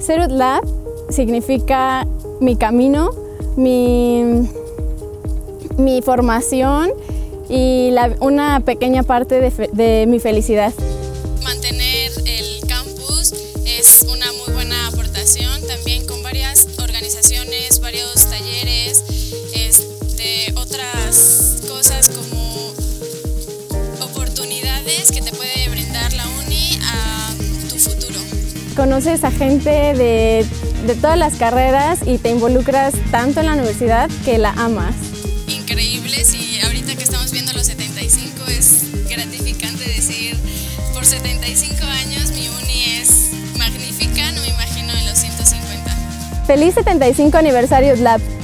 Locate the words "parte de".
9.02-10.06